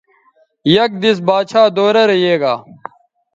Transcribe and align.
یک 0.75 0.91
دیس 1.01 1.17
باچھا 1.27 1.63
دورہ 1.75 2.03
رے 2.09 2.17
یے 2.23 2.35
گا 2.41 2.53